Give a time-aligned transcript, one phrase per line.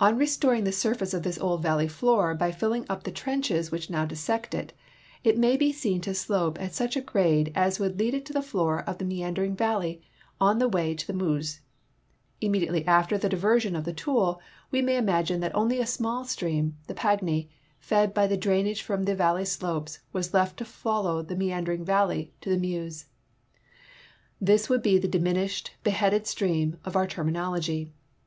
[0.00, 3.88] On restoring the surface of this old valle}' floor by filling up the trenches which
[3.88, 4.74] now dissect it,
[5.24, 8.34] it may he seen to slope at such a grade as would lead it to
[8.34, 10.02] the floor of the meandering valley
[10.42, 11.62] on the wa}" to the Meuse.
[12.42, 16.76] Immediately after the division of the Toul we may imagine that only a small stream—
[16.86, 17.48] the Pagny—
[17.80, 21.82] fed by the drain age from the valley slopes, was left to follow the meandering
[21.82, 23.06] valley to Meuse.
[24.38, 27.90] This would be the diminished, beheaded stream of our terminology.